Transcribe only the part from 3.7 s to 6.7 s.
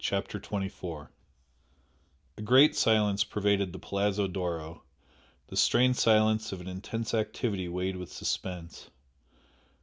the Palazzo d'Oro, the strained silence of an